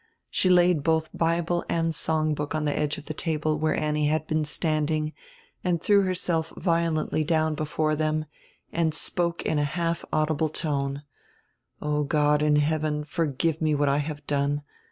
[0.31, 4.25] She laid both Bible and songbook on die edge of die tahle where Annie had
[4.25, 5.13] been standing,
[5.63, 8.25] and threw herself violently down before them
[8.73, 11.03] and spoke in a half audible tone:
[11.79, 14.63] "God in Heaven, forgive me what I have done.